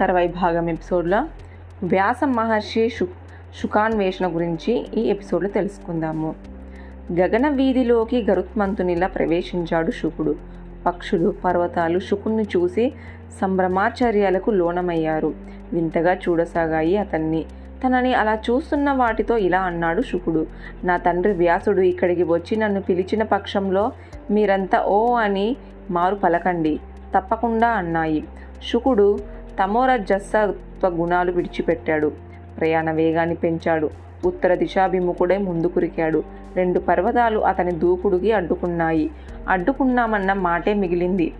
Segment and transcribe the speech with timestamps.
[0.00, 1.24] తర్వాయి భాగం ఎపిసోడ్లో
[1.82, 3.08] వ్యాస మహర్షి శు
[3.62, 6.34] శుకాన్వేషణ గురించి ఈ ఎపిసోడ్లో తెలుసుకుందాము.
[7.12, 10.36] గగన వీధిలోకి గరుత్మంతునిలా ప్రవేశించాడు శుకుడు.
[10.86, 12.92] పక్షులు పర్వతాలు శుకుణ్ణి చూసి
[13.40, 15.34] సంభ్రమాచార్యాలకు లోనమయ్యారు.
[15.72, 17.44] వింతగా చూడసాగాయి అతన్ని.
[17.86, 20.46] తనని అలా చూస్తున్న వాటితో ఇలా అన్నాడు శుకుడు.
[20.84, 23.92] నా తండ్రి వ్యాసుడు ఇక్కడికి వచ్చి నన్ను పిలిచిన పక్షంలో
[24.30, 25.56] మీరంతా ఓ అని
[25.90, 26.80] మారు పలకండి.
[27.16, 28.24] తప్పకుండా అన్నాయి.
[28.62, 29.18] శుకుడు
[29.58, 32.12] తమోరజస్సత్వ గుణాలు విడిచిపెట్టాడు.
[32.58, 33.90] ప్రయాణ వేగాన్ని పెంచాడు.
[34.24, 36.22] ఉత్తర దిశాభిముఖుడై ముందుకురికాడు.
[36.56, 39.10] రెండు పర్వతాలు అతని దూకుడుకి అడ్డుకున్నాయి.
[39.48, 41.34] అడ్డుకున్నామన్న మాటే మిగిలింది.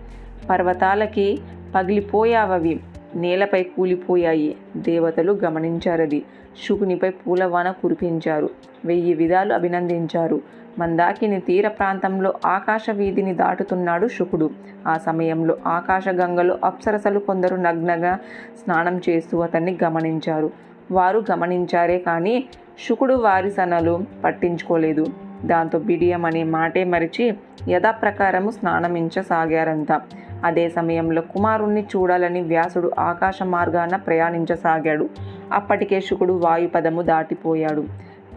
[0.49, 1.39] పర్వతాలకి
[1.75, 2.79] పగిలిపోయావవి.
[3.15, 4.55] నేలపై కూలిపోయాయి.
[4.77, 6.23] దేవతలు గమనించారది.
[6.67, 8.49] శుకునిపై పూలవాన కురిపించారు.
[8.85, 10.41] వెయ్యి విధాలు అభినందించారు.
[10.79, 14.49] మందాకిని తీర ప్రాంతంలో ఆకాశ వీధిని దాటుతున్నాడు శుకుడు.
[14.87, 18.19] ఆ సమయంలో ఆకాశగంగలో అప్సరసలు కొందరు నగ్నగా
[18.63, 20.51] స్నానం చేస్తూ అతన్ని గమనించారు.
[20.91, 22.43] వారు గమనించారే కానీ
[22.89, 25.05] శుకుడు వారి సనలు పట్టించుకోలేదు.
[25.45, 27.33] దాంతో బిడియం అనే మాటే మరిచి
[27.69, 30.01] యథాప్రకారము స్నానమించసాగారంతా
[30.43, 35.09] అదే సమయంలో కుమారుణ్ణి చూడాలని వ్యాసుడు ఆకాశ మార్గాన ప్రయాణించసాగాడు.
[35.53, 37.85] అప్పటికే శుకుడు వాయుపదము దాటిపోయాడు.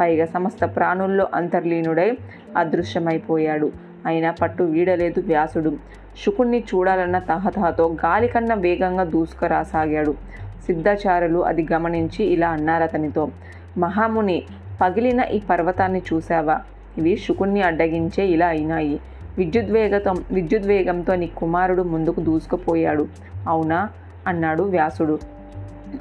[0.00, 2.18] పైగా సమస్త ప్రాణుల్లో అంతర్లీనుడై
[2.56, 3.72] అదృశ్యమైపోయాడు.
[4.06, 5.76] అయినా పట్టు వీడలేదు వ్యాసుడు.
[6.24, 10.14] శుకుణ్ణి చూడాలన్న తహతహతో గాలి కన్నా వేగంగా దూసుకురాసాగాడు.
[10.66, 13.28] సిద్ధాచారులు అది గమనించి ఇలా అన్నారు అతనితో.
[13.78, 14.42] మహాముని
[14.80, 16.60] పగిలిన ఈ పర్వతాన్ని చూశావా?
[16.98, 19.00] ఇవి శుకుణ్ణి అడ్డగించే ఇలా అయినాయి.
[19.38, 23.08] విద్యుద్వేగతం విద్యుద్వేగంతో నీ కుమారుడు ముందుకు దూసుకుపోయాడు.
[23.48, 23.88] అవునా?
[24.26, 25.18] అన్నాడు వ్యాసుడు.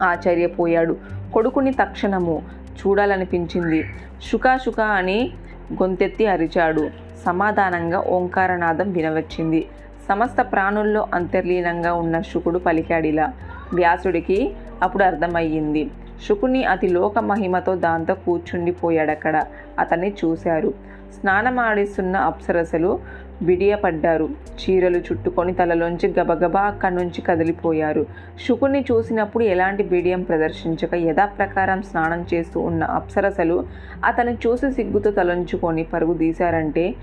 [0.01, 0.97] ఆశ్చర్యపోయాడు.
[1.33, 2.41] కొడుకుని తక్షణము
[2.87, 3.85] చూడాలనిపించింది.
[4.31, 5.31] శుకా అని
[5.73, 6.89] గొంతెత్తి అరిచాడు.
[7.25, 9.67] సమాధానంగా ఓంకారనాదం వినవచ్చింది.
[10.09, 13.33] సమస్త ప్రాణుల్లో అంతర్లీనంగా ఉన్న శుకుడు పలికాడిలా.
[13.73, 15.91] వ్యాసుడికి అప్పుడు అర్థమయ్యింది.
[16.29, 19.45] శుకుని అతి లోక మహిమతో దాంతో కూర్చుండిపోయాడక్కడ.
[19.79, 20.73] అతన్ని చూశారు.
[21.19, 22.99] స్నానమాడిస్తున్న అప్సరసలు
[23.41, 24.29] బిడియపడ్డారు
[24.61, 28.05] చీరలు చుట్టుకొని తలలోంచి గబగబా అక్కడి నుంచి కదిలిపోయారు.
[28.47, 33.65] శుకుని చూసినప్పుడు ఎలాంటి బిడియం ప్రదర్శించక యథాప్రకారం స్నానం చేస్తూ ఉన్న అప్సరసలు
[34.05, 36.95] అతను చూసి సిగ్గుతో తలంచుకొని పరుగు తీశారంటే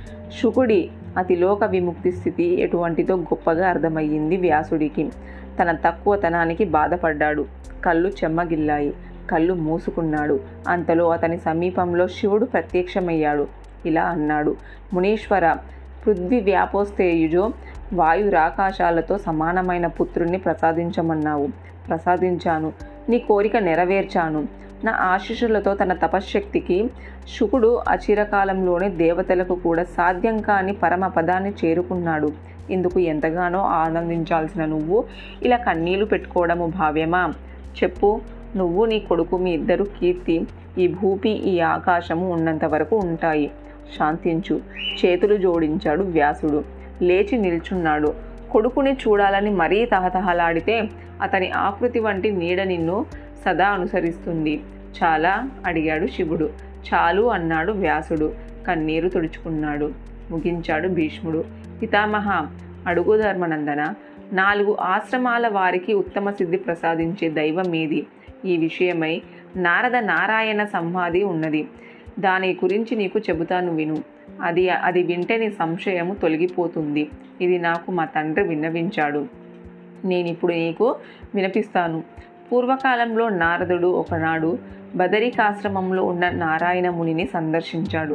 [0.43, 5.09] శుకుడి అతిలోక విముక్తి స్థితి ఎటువంటిదో గొప్పగా అర్థమయ్యింది వ్యాసుడికి.
[5.61, 7.45] తన తక్కువతనానికి బాధపడ్డాడు.
[7.85, 8.95] కళ్ళు చెమ్మగిల్లాయి.
[9.31, 10.41] కళ్ళు మూసుకున్నాడు.
[10.69, 13.49] అంతలో అతని సమీపంలో శివుడు ప్రత్యక్షమయ్యాడు.
[13.87, 14.57] ఇలా అన్నాడు.
[14.93, 15.57] మునీశ్వర
[16.07, 17.53] పృథ్వీ వ్యాపోస్తేయుజో
[17.93, 21.49] వాయురాకాశాలతో సమానమైన పుత్రుణ్ణి ప్రసాదించమన్నావు.
[21.89, 22.73] ప్రసాదించాను.
[23.09, 24.49] నీ కోరిక నెరవేర్చాను.
[24.85, 26.91] నా ఆశీస్సులతో తన తపశ్శక్తికి
[27.39, 32.33] శుకుడు అచిరకాలంలోనే దేవతలకు కూడా సాధ్యం కాని పరమ పదాన్ని చేరుకున్నాడు.
[32.71, 35.05] ఇందుకు ఎంతగానో ఆనందించాల్సిన నువ్వు
[35.43, 37.33] ఇలా కన్నీళ్ళు పెట్టుకోవడము భావ్యమా?
[37.83, 38.21] చెప్పు.
[38.57, 40.47] నువ్వు నీ కొడుకు మీ ఇద్దరు కీర్తి.
[40.79, 43.51] ఈ భూపి ఈ ఆకాశము ఉన్నంత వరకు ఉంటాయి.
[43.99, 44.61] శాంతించు.
[45.05, 46.65] చేతులు జోడించాడు వ్యాసుడు.
[47.03, 48.15] లేచి నిల్చున్నాడు.
[48.51, 50.89] కొడుకుని చూడాలని మరీ తహతహలాడితే
[51.23, 53.07] అతని ఆకృతి వంటి నీడ నిన్ను
[53.45, 54.63] సదా అనుసరిస్తుంది.
[55.03, 56.51] చాలా అడిగాడు శివుడు.
[56.95, 58.35] చాలు అన్నాడు వ్యాసుడు.
[58.67, 59.93] కన్నీరు తుడుచుకున్నాడు.
[60.31, 61.45] ముగించాడు భీష్ముడు.
[61.83, 62.47] పితామహ
[62.87, 63.95] అడుగు ధర్మనందన
[64.33, 68.07] నాలుగు ఆశ్రమాల వారికి ఉత్తమ సిద్ధి ప్రసాదించే దైవం ఏది
[68.45, 69.23] ఈ విషయమై
[69.57, 71.69] నారద నారాయణ సంవాది ఉన్నది.
[72.19, 73.97] దాని గురించి నీకు చెబుతాను విను.
[74.43, 77.11] అది అది వింటే నీ సంశయము తొలగిపోతుంది.
[77.41, 79.27] ఇది నాకు మా తండ్రి విన్నవించాడు.
[80.05, 80.97] నేనిప్పుడు నీకు
[81.35, 82.03] వినిపిస్తాను.
[82.53, 84.59] పూర్వకాలంలో నారదుడు ఒకనాడు
[84.95, 88.15] బదరికాశ్రమంలో ఉన్న నారాయణ మునిని సందర్శించాడు.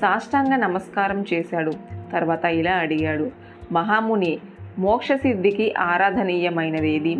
[0.00, 1.72] సాష్టాంగ నమస్కారం చేశాడు.
[2.12, 3.30] తర్వాత ఇలా అడిగాడు.
[3.72, 4.38] మహాముని
[4.78, 7.16] మోక్షసిద్ధికి ఆరాధనీయమైనదేది?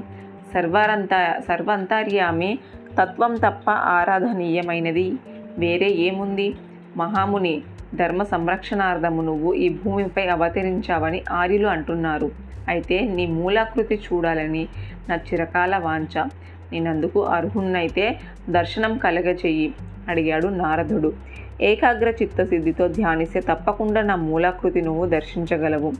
[0.55, 2.59] సర్వారంత సర్వంతర్యామి
[3.01, 5.13] తత్వం తప్ప ఆరాధనీయమైనది?
[5.59, 6.55] వేరే ఏముంది?
[6.97, 7.63] మహాముని
[7.95, 12.31] ధర్మ సంరక్షణార్థము నువ్వు ఈ భూమిపై అవతరించావని ఆర్యులు అంటున్నారు.
[12.69, 14.69] అయితే నీ మూలాకృతి చూడాలని
[15.09, 16.25] నా చిరకాల వాంఛ.
[16.73, 18.21] నేనందుకు అర్హున్నైతే
[18.51, 19.75] దర్శనం కలగచెయ్యి
[20.09, 21.13] అడిగాడు నారదుడు.
[21.61, 25.93] ఏకాగ్ర చిత్తసిద్ధితో ధ్యానిస్తే తప్పకుండా నా మూలాకృతి నువ్వు దర్శించగలవు.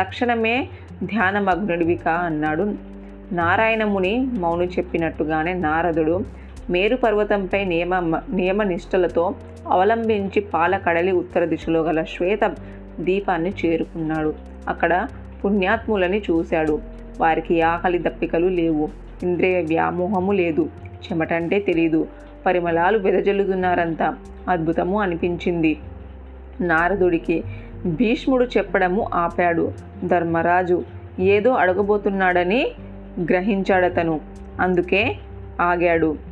[0.00, 0.68] తక్షణమే
[1.04, 2.74] ధ్యానమగ్నుడివికా అన్నాడు.
[3.32, 6.24] నారాయణముని మౌను చెప్పినట్టుగానే నారదుడు
[6.70, 9.34] మేరు పర్వతంపై నియమ నియమ నిష్టలతో
[9.68, 12.54] అవలంబించి పాలకడలి ఉత్తర దిశలో గల శ్వేత
[13.00, 14.34] దీపాన్ని చేరుకున్నాడు.
[14.68, 15.06] అక్కడ
[15.44, 16.80] పుణ్యాత్ములని చూశాడు.
[17.20, 18.88] వారికి ఆకలి దప్పికలు లేవు.
[19.22, 20.68] ఇంద్రియ వ్యామోహము లేదు.
[21.04, 22.06] చెమటంటే తెలీదు.
[22.46, 24.14] పరిమళాలు వెదజల్లుతున్నారంతా.
[24.48, 25.78] అద్భుతము అనిపించింది.
[26.60, 27.44] నారదుడికి
[27.86, 29.72] భీష్ముడు చెప్పడము ఆపాడు.
[30.04, 30.84] ధర్మరాజు
[31.20, 32.70] ఏదో అడగబోతున్నాడని
[33.20, 34.20] గ్రహించాడతను.
[34.60, 35.16] అందుకే
[35.60, 36.27] ఆగాడు.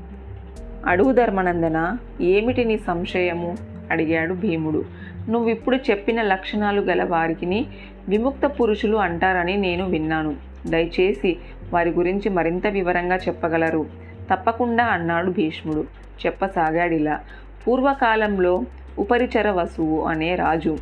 [0.87, 1.97] అడుగు ధర్మనందన?
[2.21, 3.56] ఏమిటి నీ సంశయము?
[3.91, 4.85] అడిగాడు భీముడు.
[5.29, 7.67] నువ్విప్పుడు చెప్పిన లక్షణాలు గల వారికి
[8.09, 10.37] విముక్త పురుషులు అంటారని నేను విన్నాను.
[10.67, 11.37] దయచేసి
[11.73, 13.87] వారి గురించి మరింత వివరంగా చెప్పగలరు.
[14.33, 15.85] తప్పకుండా అన్నాడు భీష్ముడు.
[16.27, 17.21] చెప్పసాగాడిలా.
[17.69, 18.62] పూర్వకాలంలో
[18.99, 20.77] ఉపరిచర వసువు అనే రాజు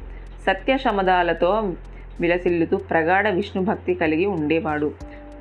[0.47, 1.73] సత్యశమదాలతో
[2.21, 4.93] విలసిల్లుతూ ప్రగాఢ విష్ణు భక్తి కలిగి ఉండేవాడు.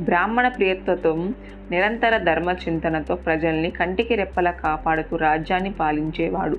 [0.01, 1.36] బ్రాహ్మణ ప్రియత్వతం
[1.72, 6.57] నిరంతర ధర్మ చింతనతో ప్రజల్ని కంటికి రెప్పలా కాపాడుతూ రాజ్యాన్ని పాలించేవాడు.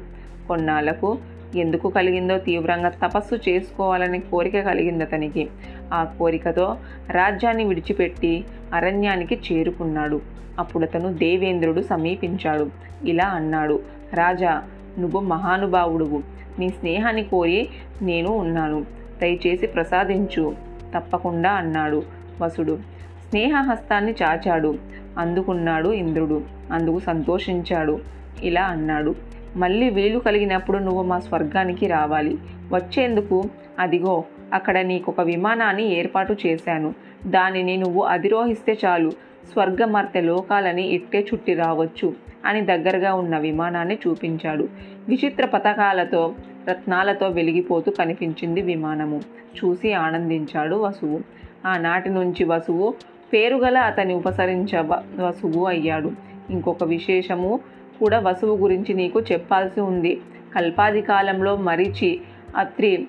[0.48, 1.18] కొన్నాళ్ళకు
[1.56, 5.48] ఎందుకు కలిగిందో తీవ్రంగా తపస్సు చేసుకోవాలనే కోరిక కలిగింది అతనికి
[5.92, 6.76] ఆ కోరికతో
[7.10, 10.20] రాజ్యాన్ని విడిచిపెట్టి అరణ్యానికి చేరుకున్నాడు.
[10.58, 12.70] అప్పుడు అతను దేవేంద్రుడు సమీపించాడు.
[13.04, 13.82] ఇలా అన్నాడు
[14.14, 14.62] రాజా
[14.98, 16.22] నువ్వు మహానుభావుడువు.
[16.58, 17.68] నీ స్నేహాన్ని కోరి
[18.02, 18.86] నేను ఉన్నాను.
[19.20, 20.56] దయచేసి ప్రసాదించు.
[20.94, 22.02] తప్పకుండా అన్నాడు
[22.42, 22.93] వసుడు.
[23.34, 24.78] స్నేహహస్తాన్ని చాచాడు.
[25.18, 26.42] అందుకున్నాడు ఇంద్రుడు.
[26.72, 27.98] అందుకు సంతోషించాడు.
[28.42, 29.14] ఇలా అన్నాడు.
[29.56, 32.38] మళ్ళీ వీలు కలిగినప్పుడు నువ్వు మా స్వర్గానికి రావాలి.
[32.72, 33.44] వచ్చేందుకు
[33.78, 36.94] అదిగో అక్కడ నీకొక విమానాన్ని ఏర్పాటు చేశాను.
[37.26, 39.10] దానిని నువ్వు అధిరోహిస్తే చాలు.
[39.52, 42.14] స్వర్గమర్తె లోకాలని ఇట్టే చుట్టి రావచ్చు
[42.44, 44.68] అని దగ్గరగా ఉన్న విమానాన్ని చూపించాడు.
[45.08, 46.34] విచిత్ర పథకాలతో
[46.68, 49.20] రత్నాలతో వెలిగిపోతూ కనిపించింది విమానము.
[49.64, 51.20] చూసి ఆనందించాడు వసువు.
[51.66, 52.94] ఆనాటి నుంచి వసువు
[53.34, 54.78] పేరుగల అతని ఉపసరించ
[55.18, 56.12] వసువు అయ్యాడు.
[56.50, 57.60] ఇంకొక విశేషము
[58.00, 60.20] కూడా వసువు గురించి నీకు చెప్పాల్సి ఉంది.
[60.54, 62.20] కల్పాది కాలంలో మరిచి
[62.56, 63.06] అత్రి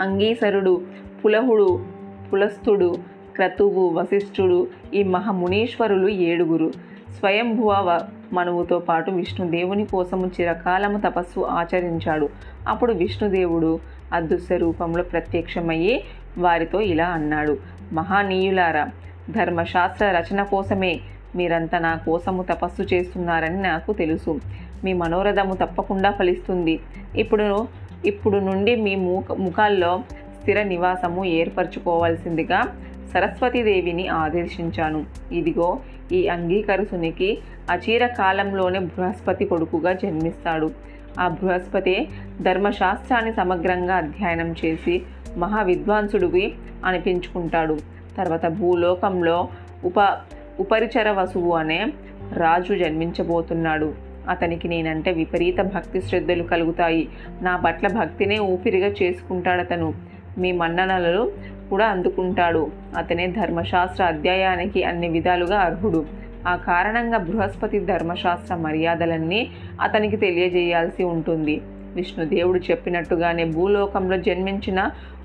[0.00, 0.82] అంగీసరుడు
[1.24, 1.84] పులహుడు
[2.32, 2.94] పులస్థుడు
[3.36, 6.72] క్రతువు వశిష్ఠుడు ఈ మహామునీశ్వరులు ఏడుగురు.
[7.18, 12.28] స్వయంభువ వ- మనువుతో పాటు విష్ణుదేవుని కోసము చిరకాలము తపస్సు ఆచరించాడు.
[12.68, 13.78] అప్పుడు విష్ణుదేవుడు
[14.12, 16.04] అదృశ్య రూపంలో ప్రత్యక్షమయ్యి
[16.38, 17.58] వారితో ఇలా అన్నాడు.
[17.92, 18.88] మహానీయులారా
[19.30, 21.00] ధర్మశాస్త్ర రచన కోసమే
[21.36, 24.40] మీరంతా నా కోసము తపస్సు చేస్తున్నారని నాకు తెలుసు.
[24.84, 26.80] మీ మనోరథము తప్పకుండా ఫలిస్తుంది.
[27.16, 27.68] ఇప్పుడు
[28.06, 30.02] ఇప్పుడు నుండి మీ ముఖ ముఖాల్లో
[30.40, 32.62] స్థిర నివాసము ఏర్పరచుకోవాల్సిందిగా
[33.14, 35.04] సరస్వతీదేవిని ఆదేశించాను.
[35.32, 35.80] ఇదిగో
[36.12, 37.38] ఈ అంగీకరుసునికి
[37.70, 40.70] అచీర కాలంలోనే బృహస్పతి కొడుకుగా జన్మిస్తాడు.
[41.20, 42.08] ఆ బృహస్పతి
[42.40, 45.02] ధర్మశాస్త్రాన్ని సమగ్రంగా అధ్యయనం చేసి
[45.36, 46.54] మహా విద్వాంసుడివి
[46.84, 47.78] అనిపించుకుంటాడు.
[48.18, 49.48] తర్వాత భూలోకంలో
[49.84, 50.18] ఉప
[50.60, 51.80] ఉపరిచర వసువు అనే
[52.32, 53.88] రాజు జన్మించబోతున్నాడు.
[54.28, 57.08] అతనికి నేనంటే విపరీత భక్తి శ్రద్ధలు కలుగుతాయి.
[57.42, 59.94] నా పట్ల భక్తినే ఊపిరిగా చేసుకుంటాడు అతను
[60.38, 61.32] మీ మన్ననలు
[61.70, 62.70] కూడా అందుకుంటాడు.
[62.96, 66.00] అతనే ధర్మశాస్త్ర అధ్యాయానికి అన్ని విధాలుగా అర్హుడు.
[66.48, 69.40] ఆ కారణంగా బృహస్పతి ధర్మశాస్త్ర మర్యాదలన్నీ
[69.80, 71.56] అతనికి తెలియజేయాల్సి ఉంటుంది.
[71.94, 74.80] విష్ణుదేవుడు చెప్పినట్టుగానే భూలోకంలో జన్మించిన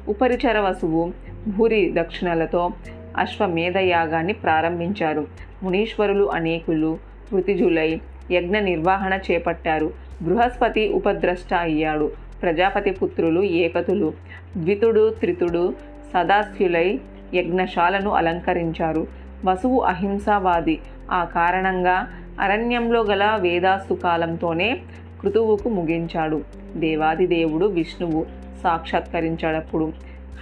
[0.08, 1.14] ఉపరిచర వసువు
[1.48, 2.72] భూరి దక్షిణలతో
[3.18, 5.28] అశ్వమేధ యాగాన్ని ప్రారంభించారు.
[5.64, 6.98] మునీశ్వరులు అనేకులు
[7.34, 8.02] వృతిజులై
[8.32, 9.94] యజ్ఞ నిర్వహణ చేపట్టారు.
[10.22, 12.12] బృహస్పతి ఉపద్రష్ట అయ్యాడు
[12.42, 14.14] ప్రజాపతి పుత్రులు ఏకతులు.
[14.58, 15.74] ద్వితుడు త్రితుడు
[16.14, 17.00] సదాస్యులై
[17.34, 19.08] యజ్ఞశాలను అలంకరించారు.
[19.46, 20.80] వసువు అహింసావాది.
[21.12, 22.08] ఆ కారణంగా
[22.40, 24.80] అరణ్యంలో గల వేదాస్తు కాలంతోనే
[25.22, 26.42] కృతువుకు ముగించాడు.
[26.76, 28.43] దేవాది దేవుడు విష్ణువు.
[28.64, 29.92] సాక్షాత్కరించాడప్పుడు.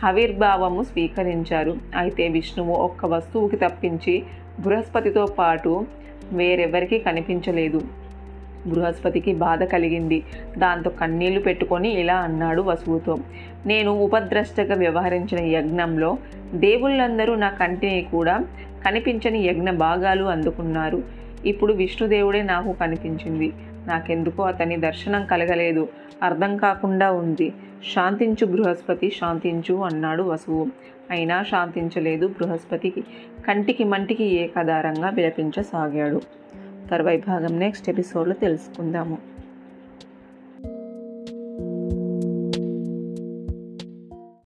[0.03, 1.77] హవిర్భావము స్వీకరించారు.
[1.97, 4.23] అయితే విష్ణువు ఒక్క వస్తువుకి తప్పించి
[4.59, 5.85] బృహస్పతితో పాటు
[6.31, 7.81] వేరెవరికి కనిపించలేదు.
[8.67, 10.23] బృహస్పతికి బాధ కలిగింది.
[10.57, 13.17] దాంతో కన్నీళ్ళు పెట్టుకొని ఇలా అన్నాడు వసువుతో.
[13.65, 16.17] నేను ఉపద్రష్టగా వ్యవహరించిన యజ్ఞంలో
[16.53, 18.39] దేవుళ్ళందరూ నా కంటిని కూడా
[18.85, 21.03] కనిపించని యజ్ఞ భాగాలు అందుకున్నారు.
[21.45, 23.53] ఇప్పుడు విష్ణుదేవుడే నాకు కనిపించింది.
[23.87, 25.87] నాకెందుకో అతని దర్శనం కలగలేదు.
[26.23, 27.53] అర్థం కాకుండా ఉంది.
[27.83, 30.67] శాంతించు బృహస్పతి శాంతించు అన్నాడు వసువు.
[31.11, 33.01] అయినా శాంతించలేదు బృహస్పతికి
[33.47, 36.21] కంటికి మంటికి ఏకాధారంగా విలపించసాగాడు.
[36.91, 39.17] తర్వాయి భాగం నెక్స్ట్ ఎపిసోడ్లో తెలుసుకుందాము.